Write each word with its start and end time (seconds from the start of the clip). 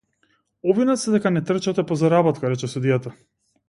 Обвинет 0.71 1.03
сте 1.03 1.13
дека 1.17 1.33
не 1.37 1.45
трчате 1.51 1.87
по 1.93 2.01
заработка, 2.05 2.55
рече 2.57 2.75
судијата. 2.77 3.19